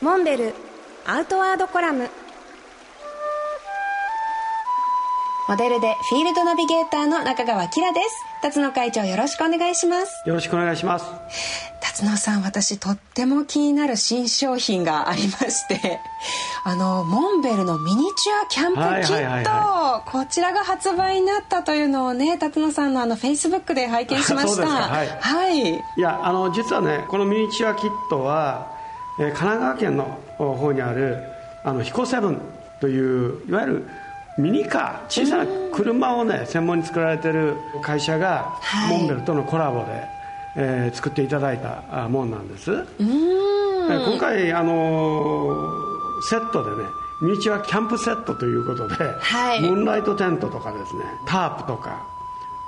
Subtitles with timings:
[0.00, 0.54] モンベル
[1.06, 2.08] アウトワードコラム。
[5.48, 8.24] モデルでフィールドナビゲーターの中川きらです。
[8.42, 10.22] 辰野会長よろしくお願いします。
[10.28, 11.06] よろしくお願いします。
[11.80, 16.00] 辰野さん私とっても気になる新商品がありまして
[16.62, 24.62] あのモンベルのミニチュアキャンプキット、こちらが発売になったというのをね辰野さんのあのフェイスブックで拝見しました。
[24.68, 28.77] はい、はい、いやあの実はねこのミニチュアキットは、えー、
[29.18, 30.04] 神奈川県の
[30.38, 31.18] 方にある
[31.64, 32.40] あの彦セブン
[32.80, 33.88] といういわゆる
[34.38, 39.86] ミニカー小さな車をね専門に作られてる会社が、はい、モンベルとのコラボで、
[40.56, 42.70] えー、作っていただいたもんなんです。
[43.00, 45.72] 今回あの
[46.22, 46.88] セットでね
[47.20, 52.06] ミニチュアキャンプセットということで、はい、ムーンライトテントとかですねタープとか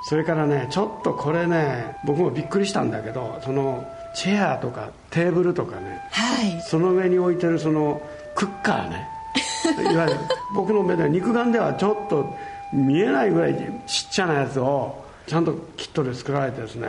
[0.02, 8.00] それからねちょっとこれね僕もびっくりしたんだけどそのチェアとかテーブルとかね、はい、その上に置いてるその
[8.34, 9.08] クッカーね。
[9.92, 10.20] いわゆる
[10.54, 12.26] 僕の目で肉眼ではちょっと
[12.72, 13.54] 見えないぐらい
[13.86, 16.88] ちっちゃなやつをちゃんとキットで作られてですね。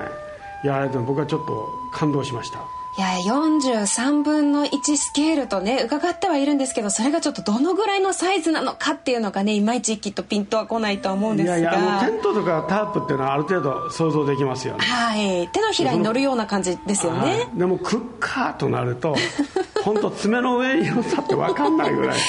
[0.64, 2.60] やられて僕はちょっと感動しました
[2.98, 11.58] いや43分の1スケールとね伺ってはいるんですけどそれがちょっとどのぐらいのサイズなのかっていうのがねいまいちきっとピントは来ないと思うんですが。
[11.58, 14.84] いやいやテントとかタープっていうのはある程度想像できますよね。
[14.84, 15.48] はい。
[15.54, 17.48] 手のひらに乗るような感じですよね。
[17.56, 19.16] でもクッカーとなると
[19.86, 22.18] 本当爪の上に乗ったって分かんないぐらい。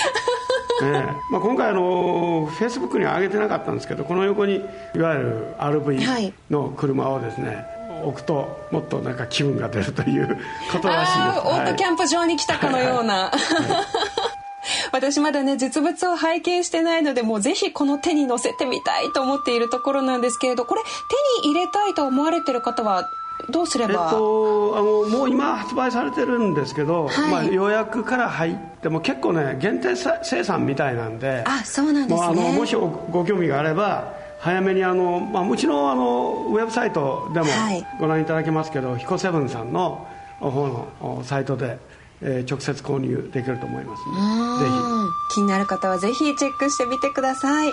[0.84, 4.60] えまあ、今回あのフェイスブックには上げてなかったんですけどこの横に
[4.96, 10.38] いわゆる RV の車をですね、はい置くともっとなんか気分が出るという
[10.70, 11.40] ことらしいです。
[11.46, 13.32] オートキャンプ場に来たかのような、はい、
[14.92, 20.82] 私まだね実物を拝見してないのでもうぜひこの手に乗せてみたいと思っているところなんですけれどこれ
[21.42, 23.08] 手に入れたいと思われてる方は
[23.50, 32.16] どうすれば、えっと、あのもう今発売されてるんですけど、はい、まあ、予約から入っても結構ね限定生産みたいなんであそうなんですね。
[32.16, 37.46] もあのもしご興味があれば早めにあの、まあ、うちのあのウェブサイトでも
[38.00, 40.08] ご覧いただけますけど、はい、ヒコセブンさんの
[40.40, 40.50] 方
[41.00, 41.78] のサイトで、
[42.20, 45.34] えー、直接購入できると思いますのでぜひ。
[45.36, 47.72] 気になる方はぜひチェックしてみてください。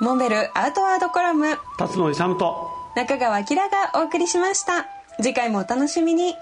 [0.00, 1.56] モンベルアウトワードコラム。
[1.76, 2.70] 辰野勇と。
[2.94, 4.86] 中川明がお送りしました。
[5.20, 6.36] 次回もお楽しみに